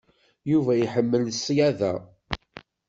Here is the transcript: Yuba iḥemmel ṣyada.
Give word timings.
Yuba 0.51 0.73
iḥemmel 0.77 1.23
ṣyada. 1.43 1.93